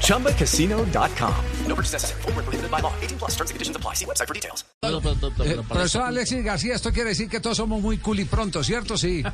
ChumbaCasino.com. 0.00 1.34
No 1.68 1.74
purchase 1.74 1.92
necessary. 1.94 2.22
Full 2.22 2.32
prohibited 2.32 2.70
by 2.70 2.80
law. 2.80 2.92
18 3.02 3.18
plus 3.18 3.32
terms 3.36 3.50
and 3.50 3.56
conditions 3.56 3.76
apply. 3.76 3.94
See 3.94 4.04
website 4.06 4.26
for 4.28 4.34
details. 4.34 4.64
Eh, 4.82 5.62
profesor 5.68 6.02
Alexis 6.02 6.44
García, 6.44 6.74
esto 6.74 6.92
quiere 6.92 7.10
decir 7.10 7.28
que 7.28 7.40
todos 7.40 7.56
somos 7.56 7.80
muy 7.80 7.98
cool 7.98 8.20
y 8.20 8.24
pronto, 8.26 8.62
¿cierto? 8.62 8.96
Sí. 8.98 9.22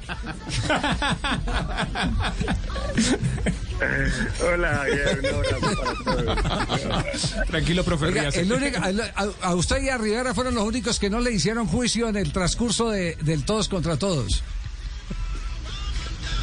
Hola, 4.44 4.68
Javier. 4.76 5.22
Tranquilo, 7.48 7.82
profe. 7.84 8.06
Oiga, 8.06 8.28
el 8.28 8.52
único- 8.52 8.78
a, 8.78 8.88
a- 9.22 9.48
a 9.48 9.54
usted 9.54 9.82
y 9.82 9.88
a 9.88 9.98
Rivera 9.98 10.34
fueron 10.34 10.54
los 10.54 10.64
únicos 10.64 10.98
que 11.00 11.08
no 11.10 11.20
le 11.20 11.32
hicieron 11.32 11.66
juicio 11.66 12.08
en 12.08 12.16
el 12.16 12.32
transcurso 12.32 12.90
de, 12.90 13.16
del 13.22 13.44
todos 13.44 13.68
contra 13.68 13.96
todos. 13.96 14.42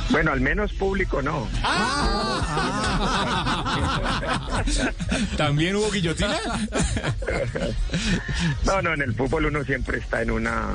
Bueno, 0.10 0.32
al 0.32 0.40
menos 0.42 0.72
público 0.74 1.22
no. 1.22 1.48
¿También 5.38 5.76
hubo 5.76 5.92
guillotina? 5.92 6.38
No, 8.66 8.82
no, 8.82 8.94
en 8.94 9.02
el 9.02 9.14
fútbol 9.14 9.46
uno 9.46 9.64
siempre 9.64 10.00
está 10.00 10.22
en 10.22 10.32
una 10.32 10.74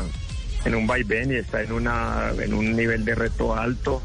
en 0.65 0.75
un 0.75 0.87
vaivén 0.87 1.33
y 1.33 1.37
está 1.37 1.63
en 1.63 1.73
una 1.73 2.31
en 2.39 2.55
un 2.55 2.77
nivel 2.77 3.05
de 3.05 3.15
reto 3.15 3.55
alto 3.55 4.03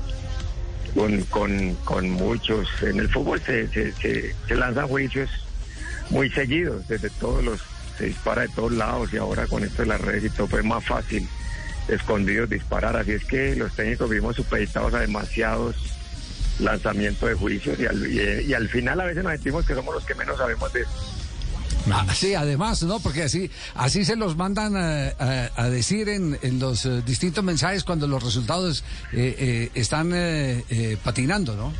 con, 0.93 1.21
con, 1.23 1.75
con 1.83 2.09
muchos. 2.09 2.67
En 2.81 2.99
el 2.99 3.09
fútbol 3.09 3.41
se, 3.41 3.67
se, 3.69 3.91
se, 3.93 4.35
se 4.47 4.55
lanzan 4.55 4.87
juicios 4.87 5.29
muy 6.09 6.29
seguidos, 6.29 6.87
desde 6.87 7.09
todos 7.11 7.43
los, 7.43 7.61
se 7.97 8.05
dispara 8.05 8.43
de 8.43 8.49
todos 8.49 8.71
lados 8.71 9.13
y 9.13 9.17
ahora 9.17 9.45
con 9.47 9.63
esto 9.63 9.83
de 9.83 9.89
las 9.89 10.01
redes 10.01 10.25
y 10.25 10.29
todo 10.29 10.47
fue 10.47 10.63
más 10.63 10.83
fácil 10.83 11.27
escondidos 11.87 12.49
disparar. 12.49 12.97
Así 12.97 13.11
es 13.11 13.25
que 13.25 13.55
los 13.55 13.75
técnicos 13.75 14.09
vimos 14.09 14.35
supeditados 14.35 14.93
a 14.93 14.99
demasiados 14.99 15.75
lanzamientos 16.59 17.29
de 17.29 17.35
juicios 17.35 17.79
y 17.79 17.85
al, 17.85 18.07
y, 18.11 18.45
y 18.49 18.53
al 18.53 18.67
final 18.69 18.99
a 19.01 19.05
veces 19.05 19.23
nos 19.23 19.33
sentimos 19.33 19.65
que 19.65 19.75
somos 19.75 19.93
los 19.93 20.05
que 20.05 20.15
menos 20.15 20.37
sabemos 20.37 20.71
de 20.73 20.81
eso. 20.81 20.91
Ah, 21.89 22.05
sí, 22.13 22.33
además, 22.35 22.83
¿no? 22.83 22.99
Porque 22.99 23.23
así, 23.23 23.49
así 23.75 24.03
se 24.03 24.17
los 24.17 24.35
mandan 24.35 24.75
a, 24.75 25.07
a- 25.19 25.51
a 25.55 25.69
decir 25.69 26.09
en, 26.09 26.37
en 26.41 26.59
los 26.59 26.85
eh, 26.85 27.01
distintos 27.05 27.43
mensajes 27.45 27.85
cuando 27.85 28.07
los 28.07 28.21
resultados 28.21 28.83
eh, 29.13 29.35
eh, 29.39 29.71
están 29.73 30.11
eh, 30.13 30.65
eh, 30.69 30.97
patinando, 31.01 31.55
¿no? 31.55 31.71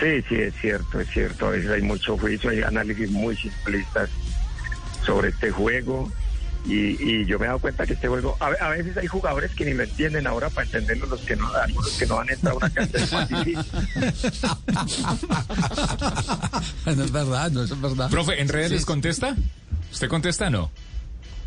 Sí, 0.00 0.22
sí, 0.28 0.34
es 0.36 0.54
cierto, 0.60 0.98
es 0.98 1.08
cierto. 1.10 1.46
A 1.46 1.50
veces 1.50 1.70
hay 1.70 1.82
mucho 1.82 2.16
juicio, 2.18 2.50
hay 2.50 2.62
análisis 2.62 3.10
muy 3.10 3.36
simplistas 3.36 4.08
sobre 5.06 5.28
este 5.28 5.50
juego. 5.50 6.10
Y, 6.66 7.02
y 7.02 7.24
yo 7.26 7.38
me 7.38 7.46
he 7.46 7.48
dado 7.48 7.58
cuenta 7.58 7.86
que 7.86 7.94
este 7.94 8.06
juego, 8.06 8.36
a, 8.38 8.46
a 8.46 8.68
veces 8.68 8.96
hay 8.96 9.06
jugadores 9.06 9.50
que 9.52 9.64
ni 9.64 9.72
lo 9.72 9.82
entienden 9.82 10.26
ahora 10.26 10.50
para 10.50 10.66
entenderlo, 10.66 11.06
los 11.06 11.20
que 11.22 11.34
no, 11.34 11.50
algunos 11.54 11.90
que 11.92 12.06
no 12.06 12.20
han 12.20 12.28
entrado 12.30 12.56
a 12.56 12.58
una 12.58 12.70
cancha 12.70 12.98
es 12.98 13.12
más 13.12 13.28
difícil. 13.28 13.64
no 16.86 17.04
es 17.04 17.12
verdad, 17.12 17.50
no 17.50 17.62
es 17.62 17.80
verdad. 17.80 18.10
Profe, 18.10 18.40
¿en 18.40 18.48
redes 18.48 18.68
Sí. 18.68 18.74
les 18.74 18.84
contesta? 18.84 19.36
¿Usted 19.92 20.08
contesta 20.08 20.46
o 20.48 20.50
no? 20.50 20.70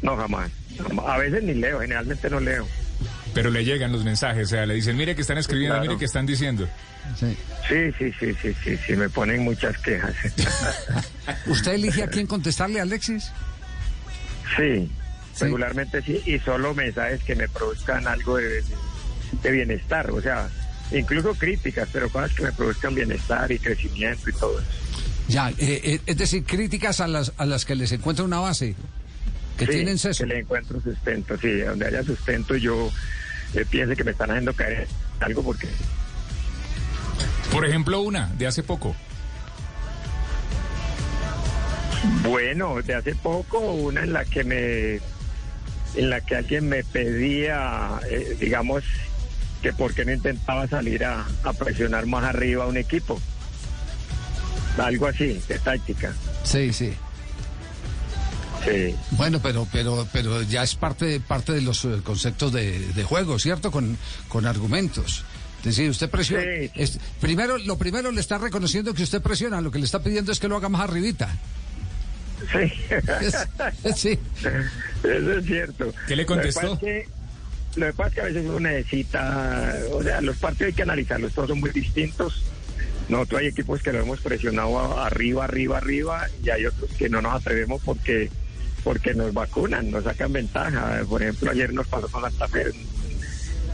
No, 0.02 0.17
jamás. 0.17 0.52
jamás. 0.78 1.06
A 1.08 1.17
veces 1.17 1.44
ni 1.44 1.53
leo, 1.53 1.80
generalmente 1.80 2.30
no 2.30 2.39
leo. 2.39 2.67
Pero 3.34 3.50
le 3.50 3.64
llegan 3.66 3.91
los 3.91 4.03
mensajes, 4.03 4.47
o 4.47 4.50
sea, 4.50 4.66
le 4.66 4.75
dicen, 4.75 4.95
mire 4.97 5.16
que 5.16 5.22
están 5.22 5.38
escribiendo, 5.38 5.75
Claro. 5.75 5.88
mire 5.89 6.00
que 6.00 6.06
están 6.06 6.25
diciendo. 6.25 6.67
Sí. 7.19 7.36
Sí, 7.68 7.91
sí, 7.97 8.13
sí, 8.19 8.34
sí, 8.41 8.56
sí, 8.63 8.78
sí, 8.85 8.96
me 8.96 9.09
ponen 9.09 9.44
muchas 9.44 9.78
quejas. 9.79 10.13
¿Usted 11.47 11.73
elige 11.73 12.03
a 12.03 12.07
quién 12.07 12.28
contestarle, 12.28 12.79
Alexis? 12.81 13.31
Sí, 14.57 14.91
Sí. 15.34 15.46
regularmente 15.46 16.02
sí, 16.02 16.22
y 16.26 16.40
solo 16.40 16.74
mensajes 16.74 17.24
que 17.24 17.36
me 17.36 17.48
produzcan 17.50 18.08
algo 18.08 18.38
de, 18.38 18.64
de 19.42 19.52
bienestar, 19.52 20.12
o 20.12 20.22
sea, 20.22 20.48
incluso 20.92 21.34
críticas, 21.34 21.90
pero 21.92 22.10
cosas 22.10 22.34
que 22.34 22.44
me 22.44 22.52
produzcan 22.52 22.94
bienestar 22.94 23.52
y 23.52 23.58
crecimiento 23.60 24.30
y 24.30 24.34
todo 24.34 24.60
eso. 24.60 24.70
Ya, 25.28 25.50
eh, 25.52 25.56
eh, 25.60 26.00
es 26.06 26.18
decir, 26.18 26.44
críticas 26.44 27.00
a 27.00 27.08
las, 27.08 27.34
a 27.38 27.46
las 27.46 27.66
que 27.66 27.76
les 27.76 27.92
encuentra 27.92 28.26
una 28.26 28.40
base, 28.40 28.76
que 29.58 29.66
Sí, 29.66 29.72
tienen 29.72 29.98
seso. 29.98 30.24
Que 30.24 30.30
le 30.30 30.40
encuentro 30.40 30.82
sustento, 30.82 31.38
sí, 31.38 31.62
donde 31.62 31.88
haya 31.88 32.04
sustento 32.04 32.56
yo 32.56 32.92
eh, 33.54 33.66
piense 33.70 33.96
que 33.96 34.04
me 34.04 34.12
están 34.12 34.30
haciendo 34.32 34.54
caer 34.54 34.88
algo 35.20 35.44
porque 35.44 35.68
Por 37.52 37.66
ejemplo, 37.66 38.02
una 38.02 38.28
de 38.38 38.48
hace 38.48 38.64
poco. 38.64 38.96
Bueno, 42.22 42.82
de 42.82 42.96
hace 42.96 43.16
poco, 43.16 43.60
una 43.60 44.04
en 44.04 44.12
la 44.14 44.26
que 44.26 44.44
me, 44.44 45.00
en 45.96 46.09
la 46.09 46.22
que 46.22 46.36
alguien 46.36 46.68
me 46.70 46.84
pedía, 46.84 48.00
eh, 48.09 48.38
digamos, 48.40 48.84
que 49.62 49.72
por 49.74 49.94
qué 49.94 50.04
no 50.06 50.12
intentaba 50.14 50.68
salir 50.68 51.06
a, 51.06 51.26
a 51.44 51.54
presionar 51.54 52.06
más 52.06 52.24
arriba 52.24 52.64
a 52.66 52.68
un 52.68 52.78
equipo. 52.78 53.22
Algo 54.78 55.08
así, 55.08 55.40
de 55.48 55.59
táctica. 55.59 56.14
Sí, 56.44 56.74
sí. 56.74 56.94
Sí, 58.66 58.96
Bueno, 59.12 59.40
pero, 59.44 59.68
pero, 59.72 60.08
pero 60.14 60.42
ya 60.42 60.64
es 60.64 60.76
parte, 60.76 61.20
parte 61.20 61.52
de 61.52 61.62
los 61.62 61.84
eh, 61.84 62.00
conceptos 62.03 62.53
de, 62.53 62.80
de 62.80 63.03
juego, 63.03 63.38
¿cierto? 63.38 63.72
Con, 63.72 63.98
con 64.30 64.46
argumentos. 64.48 65.26
Es 65.59 65.64
decir, 65.66 65.90
usted 65.90 66.09
presiona. 66.09 66.44
Sí. 66.44 66.72
es- 66.76 67.00
primero, 67.20 67.58
lo 67.58 67.78
primero 67.78 68.09
le 68.12 68.22
está 68.22 68.38
reconociendo 68.38 68.94
que 68.94 69.03
usted 69.03 69.22
presiona, 69.22 69.59
lo 69.62 69.70
que 69.72 69.80
le 69.80 69.86
está 69.86 70.02
pidiendo 70.02 70.32
es 70.32 70.40
que 70.40 70.48
lo 70.48 70.56
haga 70.58 70.70
más 70.70 70.82
arribita. 70.82 71.30
sí. 72.52 72.72
Sí. 73.96 74.20
Eso 75.03 75.34
es 75.34 75.46
cierto. 75.46 75.94
¿Qué 76.08 76.16
le 76.16 76.25
contestó? 76.25 76.62
Lo 77.75 77.88
que, 77.88 77.94
pasa 77.94 78.09
es 78.09 78.14
que, 78.16 78.22
a 78.22 78.24
veces 78.25 78.46
uno 78.46 78.59
necesita, 78.59 79.75
o 79.91 80.03
sea, 80.03 80.22
los 80.22 80.38
partidos 80.38 80.68
hay 80.68 80.74
que 80.74 80.84
analizarlos, 80.84 81.34
todos 81.34 81.50
son 81.50 81.59
muy 81.59 81.72
distintos. 81.72 82.44
Nosotros 83.09 83.41
hay 83.41 83.47
equipos 83.47 83.81
que 83.81 83.91
lo 83.91 84.00
hemos 84.02 84.22
presionado 84.22 84.97
arriba, 85.02 85.46
arriba, 85.46 85.78
arriba, 85.78 86.28
y 86.44 86.50
hay 86.52 86.66
otros 86.68 86.91
que 86.91 87.09
no 87.09 87.22
nos 87.22 87.34
atrevemos 87.34 87.81
porque 87.84 88.30
porque 88.84 89.14
nos 89.14 89.34
vacunan, 89.34 89.90
nos 89.91 90.03
sacan 90.03 90.34
ventaja. 90.34 91.02
Por 91.09 91.22
ejemplo, 91.24 91.50
ayer 91.52 91.74
nos 91.74 91.88
pasó 91.88 92.08
con 92.09 92.22
Santa 92.22 92.47
Fe. 92.50 92.66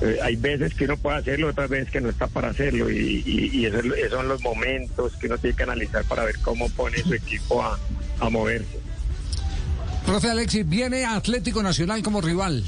Eh, 0.01 0.17
hay 0.23 0.35
veces 0.38 0.73
que 0.75 0.85
uno 0.85 0.96
puede 0.97 1.17
hacerlo, 1.17 1.50
otras 1.50 1.69
veces 1.69 1.91
que 1.91 2.00
no 2.00 2.09
está 2.09 2.28
para 2.28 2.50
hacerlo, 2.50 2.90
y, 2.90 3.22
y, 3.25 3.50
y 3.53 3.66
eso 3.66 3.79
es 3.79 3.85
lo- 3.85 3.96
esos 3.96 4.11
son 4.13 4.28
los 4.29 4.41
momentos 4.41 5.13
que 5.17 5.28
uno 5.28 5.38
tiene 5.38 5.57
que 5.57 5.63
analizar 5.63 6.06
para 6.06 6.23
ver 6.23 6.38
cómo 6.40 6.69
pone 6.69 7.00
su 7.03 7.13
equipo 7.13 7.61
a, 7.61 7.78
a 8.19 8.29
moverse. 8.29 8.78
Profe 10.09 10.31
Alexis, 10.31 10.68
viene 10.68 11.06
Atlético 11.06 11.62
Nacional 11.62 12.02
como 12.02 12.20
rival. 12.20 12.66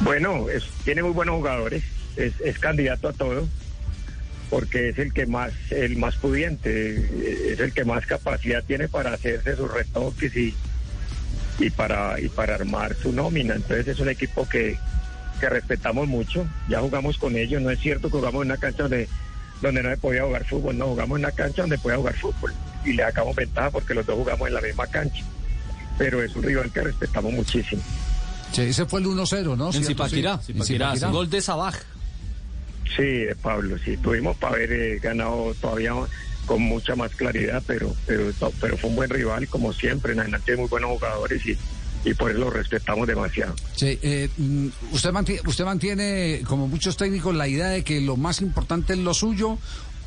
Bueno, 0.00 0.44
tiene 0.84 1.02
muy 1.02 1.12
buenos 1.12 1.36
jugadores, 1.36 1.82
es, 2.14 2.58
candidato 2.58 3.08
a 3.08 3.14
todo, 3.14 3.48
porque 4.50 4.90
es 4.90 4.98
el 4.98 5.14
que 5.14 5.24
más, 5.24 5.54
el 5.70 5.96
más 5.96 6.16
pudiente, 6.16 7.52
es 7.54 7.58
el 7.58 7.72
que 7.72 7.86
más 7.86 8.04
capacidad 8.04 8.62
tiene 8.62 8.86
para 8.86 9.14
hacerse 9.14 9.56
sus 9.56 9.72
retoques 9.72 10.36
y, 10.36 10.54
y 11.58 11.70
para 11.70 12.20
y 12.20 12.28
para 12.28 12.56
armar 12.56 12.96
su 12.96 13.12
nómina. 13.12 13.54
Entonces 13.54 13.88
es 13.88 13.98
un 13.98 14.10
equipo 14.10 14.46
que, 14.46 14.76
que 15.40 15.48
respetamos 15.48 16.06
mucho, 16.06 16.46
ya 16.68 16.80
jugamos 16.80 17.16
con 17.16 17.34
ellos, 17.34 17.62
no 17.62 17.70
es 17.70 17.80
cierto 17.80 18.08
que 18.08 18.18
jugamos 18.18 18.42
en 18.42 18.50
una 18.50 18.60
cancha 18.60 18.82
donde, 18.82 19.08
donde 19.62 19.82
no 19.82 19.88
se 19.88 19.96
podía 19.96 20.24
jugar 20.24 20.44
fútbol, 20.44 20.76
no, 20.76 20.88
jugamos 20.88 21.18
en 21.18 21.24
una 21.24 21.32
cancha 21.32 21.62
donde 21.62 21.78
podía 21.78 21.96
jugar 21.96 22.14
fútbol 22.14 22.52
y 22.84 22.92
le 22.92 23.02
sacamos 23.02 23.34
ventaja 23.36 23.70
porque 23.70 23.94
los 23.94 24.06
dos 24.06 24.16
jugamos 24.16 24.48
en 24.48 24.54
la 24.54 24.60
misma 24.60 24.86
cancha. 24.86 25.24
Pero 25.98 26.22
es 26.22 26.34
un 26.36 26.42
rival 26.44 26.70
que 26.72 26.80
respetamos 26.82 27.32
muchísimo. 27.32 27.82
Sí, 28.52 28.62
ese 28.62 28.86
fue 28.86 29.00
el 29.00 29.06
1-0, 29.06 29.56
¿no? 29.56 29.66
En 29.66 29.72
¿Cierto? 29.72 29.88
Zipaquirá, 29.88 30.40
Sí. 30.40 30.52
En 30.52 30.64
Zipaquirá, 30.64 30.86
Zipaquirá. 30.94 31.10
gol 31.10 31.28
de 31.30 31.40
Sabaj. 31.40 31.74
Sí, 32.96 33.02
de 33.02 33.36
Pablo, 33.36 33.76
sí, 33.84 33.96
tuvimos 33.98 34.36
para 34.38 34.54
haber 34.54 34.72
eh, 34.72 34.98
ganado 34.98 35.54
todavía 35.60 35.92
con 36.46 36.62
mucha 36.62 36.96
más 36.96 37.14
claridad, 37.14 37.62
pero, 37.66 37.94
pero 38.06 38.30
pero 38.60 38.78
fue 38.78 38.88
un 38.88 38.96
buen 38.96 39.10
rival, 39.10 39.46
como 39.48 39.72
siempre, 39.74 40.14
Nacional 40.14 40.40
tiene 40.42 40.60
muy 40.62 40.70
buenos 40.70 40.90
jugadores 40.92 41.44
y, 41.44 41.58
y 42.08 42.14
por 42.14 42.30
eso 42.30 42.40
lo 42.40 42.48
respetamos 42.50 43.06
demasiado. 43.06 43.54
Sí, 43.76 43.98
eh, 44.02 44.30
mm, 44.38 44.68
usted, 44.92 45.12
mantiene, 45.12 45.42
usted 45.46 45.64
mantiene, 45.66 46.40
como 46.46 46.66
muchos 46.66 46.96
técnicos, 46.96 47.34
la 47.34 47.46
idea 47.46 47.68
de 47.68 47.84
que 47.84 48.00
lo 48.00 48.16
más 48.16 48.40
importante 48.40 48.94
es 48.94 48.98
lo 49.00 49.12
suyo 49.12 49.58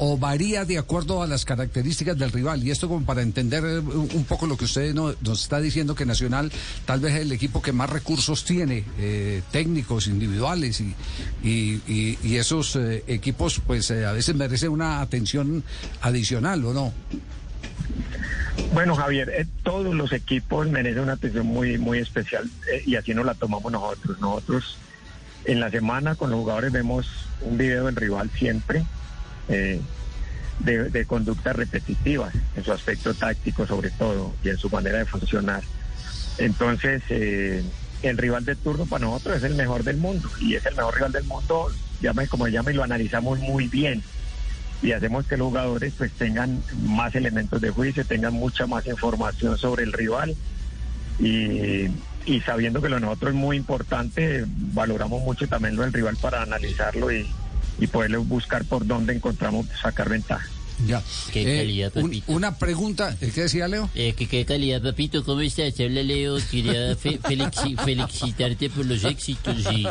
o 0.03 0.17
varía 0.17 0.65
de 0.65 0.79
acuerdo 0.79 1.21
a 1.21 1.27
las 1.27 1.45
características 1.45 2.17
del 2.17 2.31
rival. 2.31 2.63
Y 2.63 2.71
esto 2.71 2.87
como 2.87 3.05
para 3.05 3.21
entender 3.21 3.63
eh, 3.63 3.77
un 3.77 4.25
poco 4.27 4.47
lo 4.47 4.57
que 4.57 4.65
usted 4.65 4.95
no- 4.95 5.13
nos 5.21 5.43
está 5.43 5.59
diciendo, 5.61 5.93
que 5.93 6.07
Nacional 6.07 6.51
tal 6.85 6.99
vez 7.01 7.13
es 7.13 7.21
el 7.21 7.31
equipo 7.31 7.61
que 7.61 7.71
más 7.71 7.87
recursos 7.87 8.43
tiene, 8.43 8.83
eh, 8.97 9.43
técnicos, 9.51 10.07
individuales, 10.07 10.81
y, 10.81 10.95
y, 11.43 12.35
esos 12.35 12.75
eh, 12.77 13.03
equipos 13.05 13.61
pues 13.67 13.91
a 13.91 14.11
veces 14.11 14.33
merecen 14.33 14.69
una 14.71 15.01
atención 15.01 15.63
adicional, 16.01 16.65
¿o 16.65 16.73
no? 16.73 16.91
Bueno, 18.73 18.95
Javier, 18.95 19.45
todos 19.61 19.93
los 19.93 20.11
equipos 20.13 20.67
merecen 20.67 21.03
una 21.03 21.13
atención 21.13 21.45
muy, 21.45 21.77
muy 21.77 21.99
especial 21.99 22.49
y 22.87 22.95
así 22.95 23.13
nos 23.13 23.25
la 23.27 23.35
tomamos 23.35 23.71
nosotros. 23.71 24.19
Nosotros 24.19 24.77
en 25.45 25.59
la 25.59 25.69
semana 25.69 26.15
con 26.15 26.31
los 26.31 26.39
jugadores 26.39 26.71
vemos 26.71 27.07
un 27.41 27.59
video 27.59 27.85
del 27.85 27.95
rival 27.95 28.31
siempre 28.35 28.83
eh, 29.49 29.79
de, 30.59 30.89
de 30.89 31.05
conductas 31.05 31.55
repetitivas, 31.55 32.33
en 32.55 32.63
su 32.63 32.71
aspecto 32.71 33.13
táctico 33.13 33.65
sobre 33.65 33.89
todo 33.91 34.33
y 34.43 34.49
en 34.49 34.57
su 34.57 34.69
manera 34.69 34.99
de 34.99 35.05
funcionar. 35.05 35.63
Entonces, 36.37 37.01
eh, 37.09 37.63
el 38.03 38.17
rival 38.17 38.45
de 38.45 38.55
turno 38.55 38.85
para 38.85 39.05
nosotros 39.05 39.37
es 39.37 39.43
el 39.43 39.55
mejor 39.55 39.83
del 39.83 39.97
mundo 39.97 40.29
y 40.39 40.55
es 40.55 40.65
el 40.65 40.75
mejor 40.75 40.95
rival 40.95 41.11
del 41.11 41.23
mundo, 41.25 41.67
llame 42.01 42.27
como 42.27 42.47
llame, 42.47 42.71
y 42.71 42.75
lo 42.75 42.83
analizamos 42.83 43.39
muy 43.39 43.67
bien 43.67 44.03
y 44.81 44.93
hacemos 44.93 45.27
que 45.27 45.37
los 45.37 45.47
jugadores 45.49 45.93
pues 45.97 46.11
tengan 46.13 46.63
más 46.83 47.13
elementos 47.15 47.61
de 47.61 47.69
juicio, 47.69 48.03
tengan 48.05 48.33
mucha 48.33 48.65
más 48.65 48.87
información 48.87 49.57
sobre 49.57 49.83
el 49.83 49.93
rival 49.93 50.35
y, 51.19 51.87
sabiendo 52.45 52.81
que 52.81 52.89
lo 52.89 52.95
de 52.95 53.01
nosotros 53.01 53.31
es 53.33 53.37
muy 53.37 53.57
importante, 53.57 54.45
valoramos 54.47 55.21
mucho 55.21 55.47
también 55.47 55.75
lo 55.75 55.83
del 55.83 55.93
rival 55.93 56.17
para 56.19 56.41
analizarlo 56.41 57.11
y, 57.11 57.27
y 57.81 57.87
poderle 57.87 58.17
buscar 58.17 58.63
por 58.63 58.85
dónde 58.85 59.13
encontramos 59.13 59.65
sacar 59.81 60.07
ventaja. 60.07 60.60
Ya. 60.87 61.01
Qué 61.31 61.41
Eh, 61.41 61.57
calidad, 61.59 61.91
un- 61.95 62.03
papito. 62.03 62.31
una 62.31 62.57
pregunta, 62.57 63.15
¿eh, 63.21 63.31
¿qué 63.33 63.41
decía 63.41 63.67
Leo? 63.67 63.89
Eh, 63.95 64.13
que 64.13 64.27
qué 64.27 64.45
calidad, 64.45 64.81
papito, 64.81 65.23
¿cómo 65.23 65.41
estás? 65.41 65.79
Habla 65.79 66.01
Leo, 66.03 66.37
quería 66.49 66.95
fe- 66.95 67.19
felixi- 67.21 67.77
felicitarte 67.77 68.69
por 68.69 68.85
los 68.85 69.03
éxitos 69.03 69.55
y, 69.71 69.85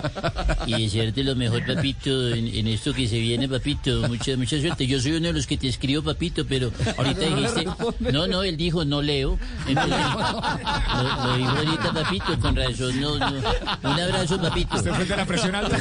y 0.66 0.82
desearte 0.82 1.22
lo 1.24 1.36
mejor, 1.36 1.64
papito, 1.66 2.28
en, 2.34 2.46
en 2.48 2.66
esto 2.66 2.92
que 2.92 3.06
se 3.08 3.18
viene, 3.18 3.48
papito. 3.48 4.08
Mucha, 4.08 4.36
mucha 4.36 4.58
suerte. 4.60 4.86
Yo 4.86 5.00
soy 5.00 5.12
uno 5.12 5.28
de 5.28 5.32
los 5.34 5.46
que 5.46 5.56
te 5.56 5.68
escribo, 5.68 6.02
papito, 6.02 6.44
pero 6.46 6.72
ahorita 6.96 7.20
dijiste, 7.20 7.66
no, 8.12 8.26
no, 8.26 8.42
él 8.42 8.56
dijo, 8.56 8.84
no 8.84 9.00
leo. 9.02 9.38
Entonces, 9.66 9.96
lo, 9.98 11.26
lo 11.26 11.36
dijo 11.36 11.50
ahorita, 11.50 11.92
papito, 11.92 12.38
con 12.40 12.56
razón, 12.56 13.00
no, 13.00 13.18
no. 13.18 13.26
Un 13.36 14.00
abrazo, 14.00 14.40
papito. 14.40 14.76
Usted 14.76 14.92
fue 14.92 15.04
de 15.04 15.16
la 15.16 15.24
presión 15.26 15.54
alta. 15.54 15.78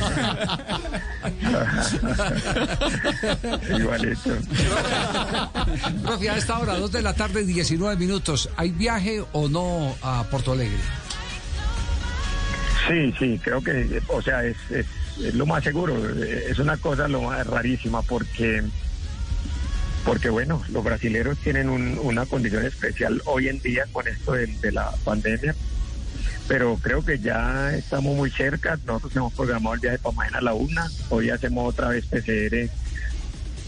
Igualito. 3.77 4.31
Profe, 6.03 6.29
a 6.29 6.37
esta 6.37 6.57
hora, 6.59 6.75
2 6.77 6.91
de 6.91 7.01
la 7.01 7.13
tarde, 7.13 7.45
19 7.45 7.95
minutos. 7.97 8.49
¿Hay 8.57 8.71
viaje 8.71 9.23
o 9.33 9.47
no 9.47 9.95
a 10.01 10.23
Porto 10.29 10.51
Alegre? 10.53 10.77
Sí, 12.87 13.13
sí, 13.19 13.39
creo 13.43 13.61
que, 13.61 14.01
o 14.07 14.21
sea, 14.21 14.43
es, 14.43 14.57
lo 15.33 15.45
más 15.45 15.63
seguro. 15.63 15.95
Es 16.19 16.57
una 16.59 16.77
cosa 16.77 17.07
lo 17.07 17.21
más 17.21 17.45
rarísima 17.45 18.01
porque, 18.01 18.63
porque 20.05 20.29
bueno, 20.29 20.61
los 20.69 20.83
brasileños 20.83 21.37
tienen 21.39 21.69
un- 21.69 21.99
una 22.01 22.25
condición 22.25 22.65
especial 22.65 23.21
hoy 23.25 23.47
en 23.47 23.59
día 23.61 23.85
con 23.91 24.07
esto 24.07 24.31
de, 24.33 24.47
de 24.47 24.71
la 24.71 24.91
pandemia. 25.03 25.53
Pero 26.47 26.77
creo 26.81 27.05
que 27.05 27.19
ya 27.19 27.75
estamos 27.75 28.15
muy 28.15 28.31
cerca. 28.31 28.79
Nosotros 28.87 29.15
hemos 29.15 29.33
programado 29.33 29.75
el 29.75 29.81
viaje 29.81 29.99
para 29.99 30.15
mañana 30.15 30.37
a 30.39 30.41
la 30.41 30.53
una. 30.53 30.87
Hoy 31.09 31.29
hacemos 31.29 31.69
otra 31.69 31.89
vez 31.89 32.05
PCR 32.07 32.69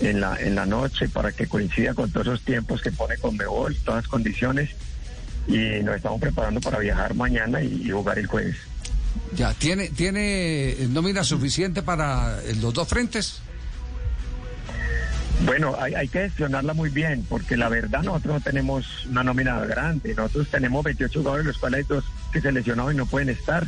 en 0.02 0.20
la, 0.20 0.36
en 0.40 0.56
la 0.56 0.66
noche 0.66 1.08
para 1.10 1.32
que 1.32 1.48
coincida 1.48 1.94
con 1.94 2.12
todos 2.12 2.28
esos 2.28 2.42
tiempos 2.42 2.82
que 2.82 2.92
pone 2.92 3.18
Conmebol, 3.18 3.76
todas 3.86 4.04
las 4.04 4.08
condiciones. 4.10 4.70
Y 5.48 5.82
nos 5.84 5.96
estamos 5.96 6.20
preparando 6.22 6.60
para 6.62 6.80
viajar 6.80 7.14
mañana 7.16 7.62
y- 7.62 7.82
y 7.88 7.90
jugar 7.92 8.20
el 8.20 8.28
jueves. 8.28 8.58
Ya, 9.36 9.54
¿tiene, 9.54 9.90
tiene 9.90 10.76
nómina 10.90 11.24
suficiente 11.24 11.82
para 11.82 12.40
eh, 12.44 12.56
los 12.62 12.74
dos 12.74 12.88
frentes? 12.88 13.42
Bueno, 15.46 15.76
hay, 15.80 15.96
hay 15.96 16.08
que 16.08 16.20
gestionarla 16.22 16.74
muy 16.74 16.90
bien, 16.92 17.26
porque 17.28 17.58
la 17.58 17.68
verdad 17.70 18.04
nosotros 18.04 18.36
no 18.36 18.42
tenemos 18.42 19.06
una 19.08 19.24
nómina 19.24 19.60
grande. 19.66 20.14
Nosotros 20.14 20.48
tenemos 20.52 20.84
28 20.84 21.20
jugadores, 21.20 21.46
los 21.48 21.58
cuales 21.58 21.80
hay 21.80 21.86
dos 21.96 22.04
que 22.32 22.42
se 22.42 22.52
lesionaron 22.52 22.94
y 22.94 22.98
no 22.98 23.06
pueden 23.08 23.30
estar. 23.30 23.66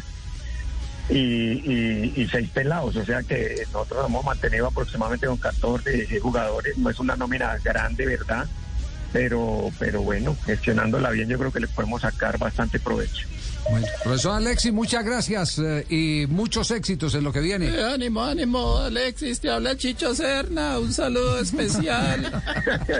Y, 1.09 1.15
y, 1.15 2.13
y 2.15 2.27
seis 2.29 2.49
pelados, 2.49 2.95
o 2.95 3.03
sea 3.03 3.21
que 3.23 3.63
nosotros 3.73 3.99
nos 3.99 4.09
hemos 4.09 4.25
mantenido 4.25 4.67
aproximadamente 4.67 5.27
con 5.27 5.37
14 5.37 5.91
16 5.91 6.21
jugadores. 6.21 6.77
No 6.77 6.89
es 6.89 6.99
una 6.99 7.15
nómina 7.15 7.57
grande, 7.63 8.05
¿verdad? 8.05 8.47
Pero, 9.11 9.69
pero 9.77 10.01
bueno, 10.01 10.35
gestionándola 10.45 11.11
bien, 11.11 11.27
yo 11.27 11.37
creo 11.37 11.51
que 11.51 11.59
le 11.59 11.67
podemos 11.67 12.01
sacar 12.01 12.37
bastante 12.37 12.79
provecho. 12.79 13.27
Bueno, 13.69 13.87
profesor 14.03 14.35
Alexis, 14.35 14.73
muchas 14.73 15.05
gracias 15.05 15.57
eh, 15.59 15.85
y 15.89 16.25
muchos 16.27 16.69
éxitos 16.71 17.15
en 17.15 17.23
lo 17.23 17.31
que 17.31 17.39
viene. 17.39 17.67
Eh, 17.67 17.83
ánimo, 17.83 18.21
ánimo, 18.23 18.77
Alexis, 18.77 19.39
te 19.39 19.49
habla 19.49 19.77
Chicho 19.77 20.13
Serna, 20.13 20.79
un 20.79 20.93
saludo 20.93 21.39
especial. 21.39 22.31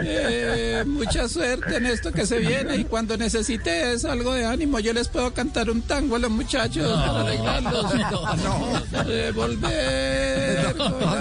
Eh, 0.06 0.84
mucha 0.86 1.28
suerte 1.28 1.78
en 1.78 1.86
esto 1.86 2.12
que 2.12 2.26
se 2.26 2.40
viene 2.40 2.76
y 2.78 2.84
cuando 2.86 3.18
necesites 3.18 4.06
algo 4.06 4.34
de 4.34 4.46
ánimo 4.46 4.80
yo 4.80 4.94
les 4.94 5.08
puedo 5.08 5.34
cantar 5.34 5.70
un 5.70 5.82
tango 5.82 6.16
a 6.16 6.20
los 6.20 6.32
muchachos 6.32 6.88
para. 6.88 7.34
No, 7.64 7.72
no, 7.72 7.82
no, 7.82 7.96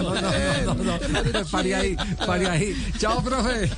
no, 0.03 0.75
no, 0.75 0.75
no. 0.75 1.47
Pare 1.51 1.75
ahí, 1.75 1.97
pare 2.27 2.49
ahí. 2.49 2.93
Chao, 2.99 3.23
profe. 3.23 3.71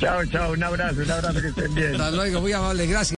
Chao, 0.00 0.24
chao, 0.26 0.52
un 0.52 0.62
abrazo, 0.62 1.02
un 1.02 1.10
abrazo, 1.10 1.40
que 1.40 1.48
estén 1.48 1.74
bien. 1.74 1.94
Hasta 1.94 2.10
luego, 2.10 2.40
muy 2.40 2.52
amable, 2.52 2.86
gracias. 2.86 3.17